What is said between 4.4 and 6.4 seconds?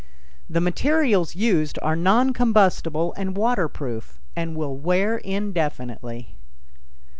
will wear indefinitely.